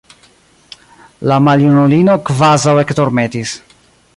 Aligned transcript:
La 1.31 1.37
maljunulino 1.49 2.15
kvazaŭ 2.31 2.75
ekdormetis. 2.85 3.57